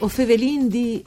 [0.00, 1.02] O fevelin di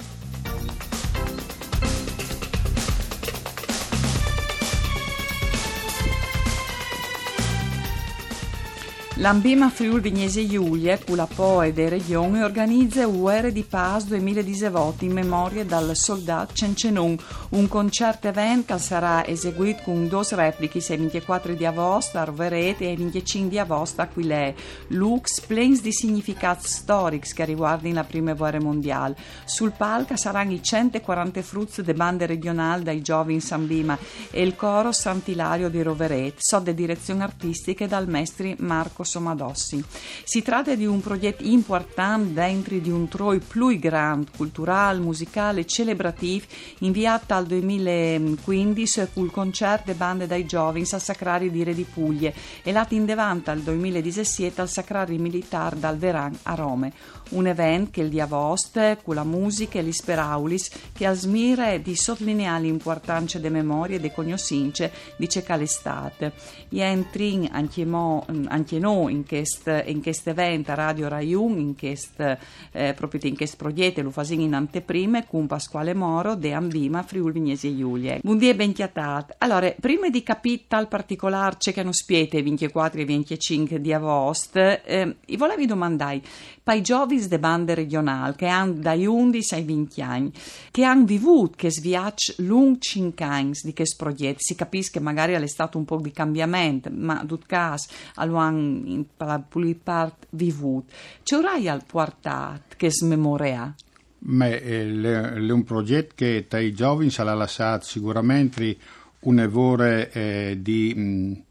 [9.22, 15.12] L'Ambima Friul Vignese Giulie, con la POE dei Regioni, organizza UR di Paz 2017 in
[15.12, 17.16] memoria del soldato Cencenun,
[17.52, 22.80] un concerto event che sarà eseguito con due repliche il 24 di agosto a Roveret
[22.80, 24.54] e il 25 di agosto a Quilè.
[24.90, 29.18] Lux, plens di significati storici che riguardano la prima guerra mondiale.
[29.44, 33.98] Sul palco saranno i 140 frutti de bande regionali dai giovani in Sambima
[34.30, 39.84] e il coro Sant'Ilario di Roveret, sotto direzione artistica dal maestro Marco Somadossi.
[40.24, 45.66] Si tratta di un progetto importante dentro di un troi più grande, culturale, musicale e
[45.66, 46.46] celebrativo,
[46.80, 52.34] inviato al 2015 col concerto de bande dai giovani al Sacrario di Re di Puglie
[52.64, 56.94] e l'atto in davanti al 2017 al Sacrario Militare dal Veran a Rome.
[57.30, 61.96] Un evento che il dia voste, con la musica e l'isperaulis, che a smire di
[61.96, 66.34] sottolineare l'importanza delle memorie e delle cognoscenze di ciò che l'estate.
[66.70, 72.38] E entri anche, mo, anche noi in questo evento a Radio Raiun, in questo
[72.72, 77.68] eh, in questo progetto, lo facciamo in anteprime con Pasquale Moro de Ambima, Friul Vignesi
[77.68, 78.20] e Giulia.
[78.22, 79.36] Buondì e ben chiatat.
[79.40, 84.60] Allora, prima di capire tal particolare c'è che non spiete 24 e 25 di agosto,
[84.60, 86.22] eh, volevo domandare,
[86.64, 90.32] pai giovani de bande regionali che hanno dai 11 ai 20 anni,
[90.72, 95.34] che hanno vivuto che sviac lung 5 anni di questo progetto, si capisce che magari
[95.34, 97.88] è stato un po' di cambiamento, ma in tutto caso
[98.26, 99.44] lo hanno in la
[99.84, 100.94] part vivuto.
[101.24, 103.74] C'è ora al portato che smemorea?
[104.24, 108.78] Ma è, un progetto che dai giovani sarà lasciato sicuramente
[109.22, 111.44] un evore eh, di,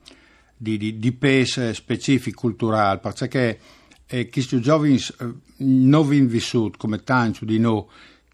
[0.56, 3.58] di, di, di peso specifico culturale, perché
[4.06, 7.84] eh, questi giovani eh, non hanno vissuto come tanti di noi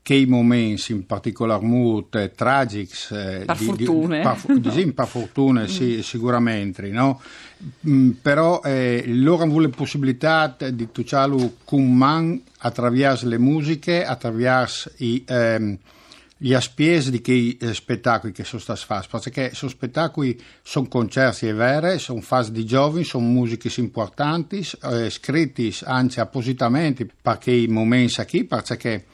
[0.06, 4.92] che i momenti in particolar modo eh, tragici eh, per di, fortune, di, par, sì,
[4.94, 7.20] per fortune sì, sicuramente no?
[7.88, 14.92] mm, però eh, loro hanno la possibilità di tucciarlo con man attraverso le musiche attraverso
[14.98, 15.76] i ehm,
[16.38, 21.50] gli aspiesi di quei eh, spettacoli che sono stati fatti, perché sono spettacoli, sono concerti
[21.50, 28.22] veri, sono fasi di giovani, sono musiche importanti, eh, scritti anzi appositamente per quei momenti
[28.26, 29.06] qui, perché,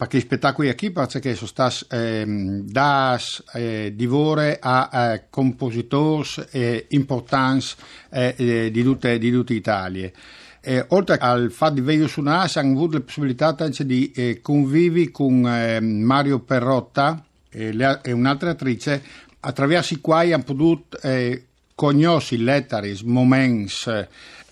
[0.00, 6.86] perché i spettacoli qui perché sono stati eh, dati eh, divore a eh, compositori eh,
[6.88, 7.66] importanti
[8.08, 10.10] eh, eh, di tutte, di tutte Italia.
[10.62, 14.40] Eh, oltre al fatto di vedere su una hanno avuto la possibilità anche di eh,
[14.40, 19.02] convivi con eh, Mario Perrotta e, le, e, un'altra attrice
[19.40, 21.44] attraverso i quali hanno potuto eh,
[21.74, 23.74] conoscere lettere, momenti,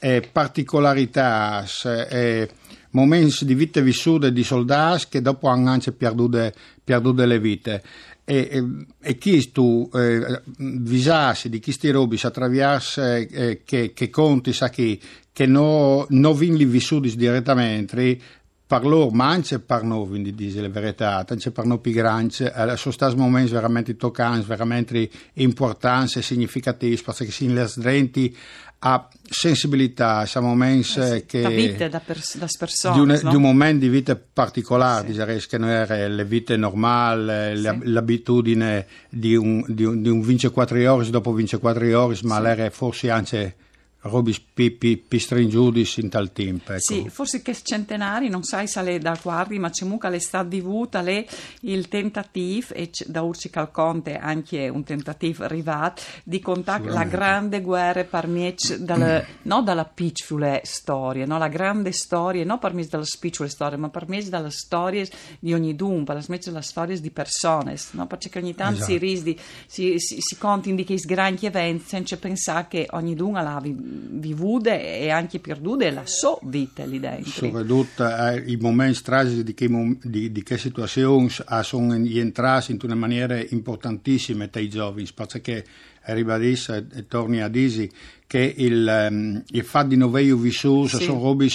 [0.00, 2.50] eh, particolarità, eh,
[2.90, 7.82] momenti di vita vissute di soldati che dopo hanno anche perduto, perduto le vite.
[8.24, 8.64] E, e,
[9.00, 15.00] e chi tu eh, visassi di questi robi attraverso eh, che, che conti sa chi
[15.38, 18.18] che non no vinli vissuti direttamente
[18.68, 22.44] per loro, ma anche per noi, quindi dice la verità, anche per noi più grandi,
[22.44, 28.36] eh, sono stati momenti veramente toccanti, veramente importanti e significativi, perché si denti
[28.80, 31.40] a sensibilità, siamo momenti eh sì, che...
[31.40, 32.94] Da vita, da, pers- da persone.
[32.94, 33.30] Di, un, no?
[33.30, 35.12] di un momento di vita particolare, sì.
[35.14, 37.78] direi che non era le vite normali, sì.
[37.84, 42.46] l'abitudine di un, di, un, di un 24 ore dopo 24 ore, ma sì.
[42.46, 43.56] era forse anche
[44.00, 46.72] Robis Pippi Pistringiudis in tal tempo.
[46.72, 46.80] Ecco.
[46.80, 50.44] Sì, forse che centenari, non sai se le da guardi, ma c'è mucca le sta
[50.44, 51.26] vivuta le
[51.62, 58.04] il tentativo, e da Urci Calconte anche un tentativo arrivato, di contare la grande guerra
[58.04, 61.36] per me, dal, non dalla piccole storie, no?
[61.36, 65.04] la grande storia, non per me dalla piccole storie, ma per me dalla storia
[65.40, 68.06] di ogni dun, per me dalla storia di persone, no?
[68.06, 68.92] perché ogni tanto esatto.
[68.92, 73.36] si risdi, si, si, si conti di che sgranchi eventi senza pensare che ogni dun
[73.36, 73.42] ha
[73.88, 77.30] vivude e anche perdute la sua vita lì dentro.
[77.30, 79.68] Soprattutto eh, i momenti tragici di che,
[80.02, 81.28] di, di che situazioni
[81.62, 85.64] sono entrati in una maniera importantissima dai giovani, perché
[86.02, 87.90] ribadisce e torni a dire
[88.26, 91.04] che il, um, il fatto di non aver vissuto sì.
[91.04, 91.48] sono robe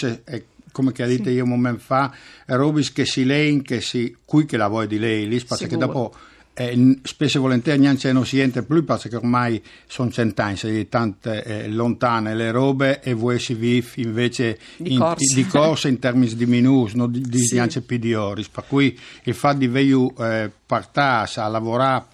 [0.71, 1.35] come che ha detto sì.
[1.35, 2.11] io un momento fa,
[2.47, 6.13] robe che si lei, che si, qui che la vuoi di lei, lì, perché dopo
[6.55, 11.67] eh, spesso e volentieri non si entra più perché ormai sono cent'anni, sei tante eh,
[11.67, 15.35] lontane le robe e voi si vive invece di, in, corsa.
[15.35, 17.55] di corsa in termini di minus, non di, di sì.
[17.55, 18.43] neanche più di ore.
[18.51, 22.05] Per cui il fatto di vedere eh, a lavorare,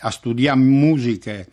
[0.00, 1.46] a studiare musiche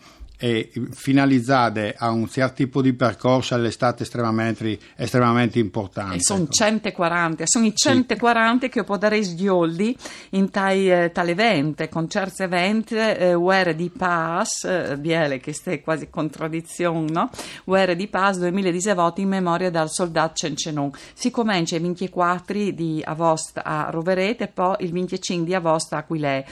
[0.44, 6.16] e finalizzate a un certo tipo di percorso all'estate estremamente, estremamente importante.
[6.16, 8.72] E sono 140, sono i 140 sì.
[8.72, 9.96] che può dare sghioldi
[10.32, 15.54] in tai, eh, tale evento, con certi eventi, eh, uere di Pass, eh, biele che
[15.54, 17.30] stai quasi contraddizione, no?
[17.66, 20.90] Uere di Pass 2019 in memoria dal soldato Cencenon.
[21.14, 26.00] Si comincia il 24 di agosto a Roverete e poi il 25 di agosto a
[26.00, 26.46] Aquilè.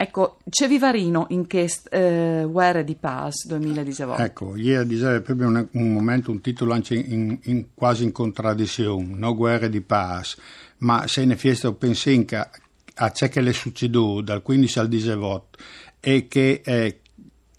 [0.00, 4.22] Ecco, c'è Vivarino in questa eh, guerra di Paz 2019.
[4.22, 9.16] Ecco, ieri diceva proprio un, un, momento, un titolo anche in, in, quasi in contraddizione,
[9.16, 10.38] no guerra di Paz,
[10.78, 12.48] ma se ne fiesta pensinca
[12.94, 15.58] a ciò che le succedù dal 15 al 18
[15.98, 17.00] e che eh,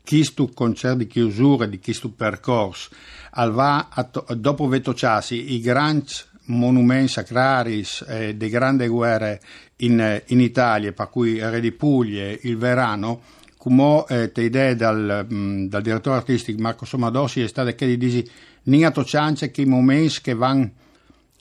[0.01, 2.89] questo concerto di chiusura di questo percorso
[3.31, 3.89] al va
[4.37, 6.13] dopo vetociasi i grandi
[6.49, 9.39] monumenti sacrari eh, di grandi guerre
[9.77, 13.21] in, in, Italia, per cui Re di Puglie, il Verano,
[13.57, 18.27] come eh, te idee dal, mm, dal, direttore artistico Marco Somadossi è stato che dici
[18.63, 20.71] Niato Ciance che i momenti che vanno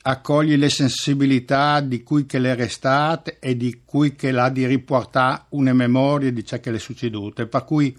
[0.03, 5.43] accogli le sensibilità di cui che le restate e di cui che l'ha di riportare
[5.51, 7.47] una memoria di ciò che le è succeduto.
[7.47, 7.97] Per cui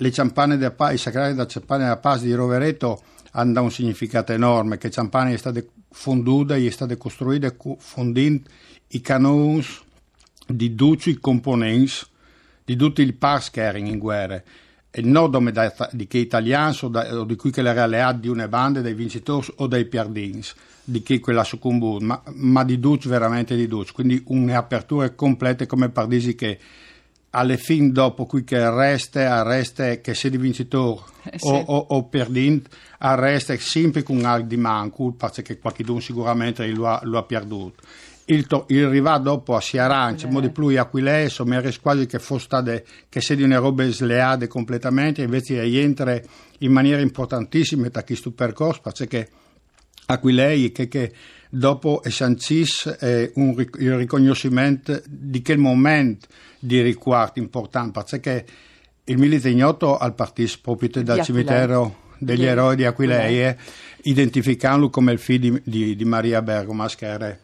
[0.00, 3.02] le campane del pa- i sacrari da Campane della Paz di Rovereto
[3.38, 8.48] hanno un significato enorme, che Campane è stata fonduta e è stata costruita fondendo
[8.88, 9.64] i canoni
[10.46, 12.06] di tutti i componenti
[12.64, 14.42] di tutti i parskering in guerra.
[14.90, 15.30] E non
[15.92, 19.66] di che italiani o, di cui che le alleati di una banda dei vincitori o
[19.66, 23.92] dei perdins di chi quella succumbu ma, ma di tutti veramente di tutti.
[23.92, 26.58] Quindi un'apertura completa come per dire che
[27.30, 31.46] alle fin dopo qui che resta, resta che sia di vincitore eh, sì.
[31.46, 37.00] o, o, o perdente, resta sempre con un di manco perché qualcuno sicuramente lo ha,
[37.04, 37.82] lo ha perduto.
[38.30, 42.44] Il, to, il arrivato dopo a Siarancia, in modo più Aquilesso, mi quasi che fosse
[42.44, 46.20] state, che sia di una roba sleade completamente, invece rientra
[46.58, 49.30] in maniera importantissima da questo percorso, perché
[50.06, 51.12] Aquilei che, che
[51.50, 56.26] dopo sancis eh, un, il riconoscimento di quel momento
[56.58, 58.44] di riguardo importante, perché
[59.04, 63.56] il milite ignoto al partito proprio dal cimitero degli eroi di Aquileie,
[64.02, 67.38] identificandolo come il figlio di, di, di Maria Bergomas, che era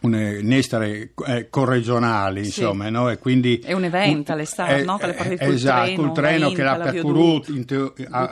[0.00, 2.90] un'estere eh, corregionale, insomma, sì.
[2.90, 3.10] no?
[3.10, 4.98] E quindi è un evento all'estate, eh, no?
[4.98, 8.30] Che le partite esatto, treno, il treno che l'ha percorruto in te, a,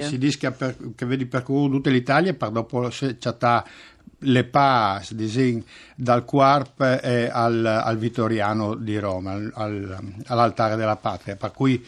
[0.00, 3.16] si dice che, per, che vedi percorruto tutta l'Italia, per dopo c'è
[4.20, 5.12] le pass
[5.94, 11.84] dal Quarp al, al, Vittoriano di Roma, al, all'altare della patria, per cui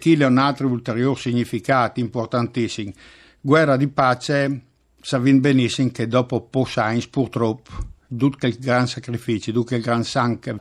[0.00, 2.92] qui è un altro ulteriore significato importantissimo.
[3.40, 4.60] Guerra di pace,
[5.00, 10.56] sapete benissimo che dopo Posains purtroppo tutto il gran sacrificio, tutto il gran sangue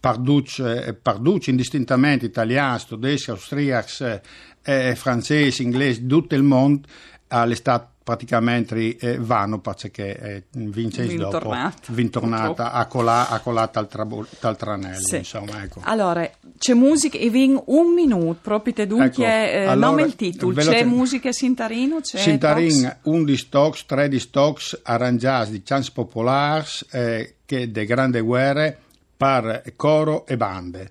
[0.00, 4.20] parduc, eh, parduc indistintamente italiani, tedeschi, austriaci,
[4.62, 6.86] eh, francesi, inglesi, tutto il mondo
[7.28, 11.54] all'estate praticamente eh, vanno perché eh, vince dopo
[11.88, 15.16] vintornata a colà a colà tal, trabo, tal tranello sì.
[15.16, 15.82] insomma ecco.
[15.84, 16.26] allora
[16.56, 20.54] c'è musica e vin un minuto proprio te dunque ecco, eh, allora, nome il titolo
[20.54, 26.86] c'è musica Sintarino c'è Sintarin un di stocks tre di stocks arrangiati di chance popolars
[26.90, 28.78] eh, che de grande guerre
[29.18, 30.90] per coro e bande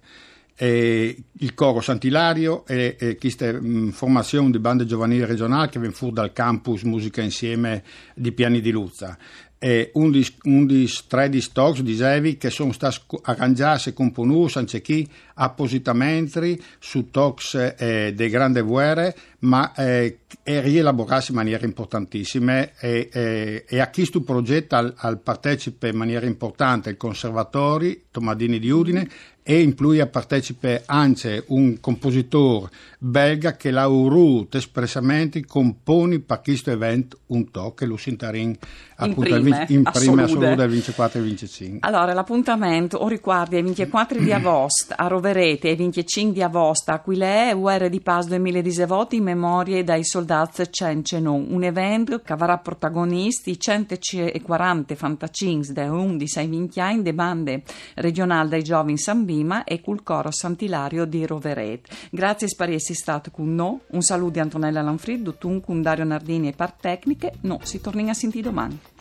[0.60, 5.94] e il coro Sant'Ilario e, e questa mm, formazione di bande giovanili regionali che viene
[5.94, 7.84] fuori dal campus Musica Insieme
[8.16, 9.16] di Piani di Luzza.
[9.60, 15.08] E un di, un di stocks dicevi che sono stati arrangiati e componuti anche qui
[15.36, 23.10] appositamente su talks eh, delle grandi guerre ma eh, e rielaborarsi in maniera importantissima e,
[23.12, 28.70] e, e a questo progetto al, al partecipe in maniera importante il Conservatori Tomadini di
[28.70, 29.10] Udine
[29.50, 36.72] e in più partecipa anche un compositore belga che l'ha urut espressamente componi per questo
[36.72, 38.58] evento un tocco che lo sintarin
[38.98, 43.60] appunto in prima, in prima assoluta il 24 e 25 allora l'appuntamento o ricordi è
[43.60, 48.02] il 24 di agosto a Roverete e il 25 di agosto a Aquilè UR di
[48.02, 55.92] Paz 2019 in memoria dai soldati Cencenon un evento che avrà protagonisti 140 fantacins da
[55.92, 57.64] 11 vinchiain de bande
[57.96, 61.88] regionali dai giovani Sambini Lima e col coro Sant'Ilario di Roveret.
[62.12, 63.78] Grazie per essere stato con noi.
[63.92, 67.34] Un saluto di Antonella Lanfrid, Dutun, con Dario Nardini e Part Tecniche.
[67.42, 68.97] No, si torna a sentire domani.